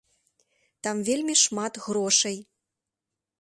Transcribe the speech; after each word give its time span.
Там 0.87 1.03
вельмі 1.09 1.35
шмат 1.43 1.73
грошай. 1.85 2.37